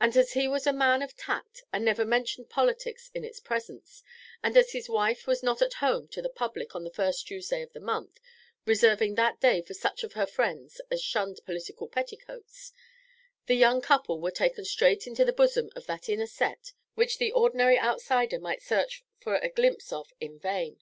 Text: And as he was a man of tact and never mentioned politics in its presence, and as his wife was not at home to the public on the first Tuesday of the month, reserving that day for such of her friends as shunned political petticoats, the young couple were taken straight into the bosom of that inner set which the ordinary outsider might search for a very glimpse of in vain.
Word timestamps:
And 0.00 0.16
as 0.16 0.34
he 0.34 0.46
was 0.46 0.64
a 0.64 0.72
man 0.72 1.02
of 1.02 1.16
tact 1.16 1.64
and 1.72 1.84
never 1.84 2.04
mentioned 2.04 2.48
politics 2.48 3.10
in 3.14 3.24
its 3.24 3.40
presence, 3.40 4.04
and 4.40 4.56
as 4.56 4.70
his 4.70 4.88
wife 4.88 5.26
was 5.26 5.42
not 5.42 5.60
at 5.60 5.72
home 5.82 6.06
to 6.10 6.22
the 6.22 6.28
public 6.28 6.76
on 6.76 6.84
the 6.84 6.90
first 6.92 7.26
Tuesday 7.26 7.62
of 7.62 7.72
the 7.72 7.80
month, 7.80 8.20
reserving 8.64 9.16
that 9.16 9.40
day 9.40 9.60
for 9.62 9.74
such 9.74 10.04
of 10.04 10.12
her 10.12 10.24
friends 10.24 10.80
as 10.88 11.02
shunned 11.02 11.40
political 11.44 11.88
petticoats, 11.88 12.72
the 13.46 13.56
young 13.56 13.80
couple 13.80 14.20
were 14.20 14.30
taken 14.30 14.64
straight 14.64 15.04
into 15.08 15.24
the 15.24 15.32
bosom 15.32 15.68
of 15.74 15.86
that 15.86 16.08
inner 16.08 16.28
set 16.28 16.70
which 16.94 17.18
the 17.18 17.32
ordinary 17.32 17.76
outsider 17.76 18.38
might 18.38 18.62
search 18.62 19.04
for 19.18 19.34
a 19.34 19.40
very 19.40 19.50
glimpse 19.50 19.92
of 19.92 20.12
in 20.20 20.38
vain. 20.38 20.78